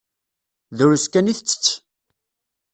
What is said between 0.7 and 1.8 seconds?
Drus kan i tettett.